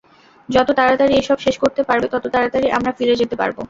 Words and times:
যত 0.49 0.69
তাড়াতাড়ি 0.77 1.13
এসব 1.17 1.37
শেষ 1.45 1.55
করতে 1.63 1.81
পারবে, 1.83 2.07
তত 2.13 2.25
তাড়াতাড়ি 2.33 2.67
আমরা 2.77 2.91
ফিরে 2.97 3.19
যেতে 3.21 3.35
পারব। 3.41 3.57